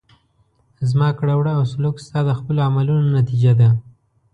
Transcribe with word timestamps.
زما 0.89 1.09
کړه 1.19 1.33
وړه 1.37 1.51
او 1.57 1.63
سلوک 1.73 1.95
ستا 2.05 2.19
د 2.27 2.31
خپلو 2.39 2.59
عملونو 2.67 3.07
نتیجه 3.17 3.51
ده. 3.59 3.69